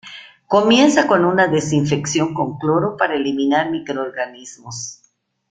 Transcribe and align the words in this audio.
Comienza 0.47 1.05
con 1.05 1.25
una 1.25 1.45
desinfección 1.45 2.33
con 2.33 2.57
cloro 2.57 2.97
para 2.97 3.13
eliminar 3.13 3.69
microorganismos. 3.69 5.03